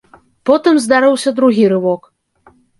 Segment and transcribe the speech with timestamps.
[0.49, 2.11] Потым здарыўся другі рывок.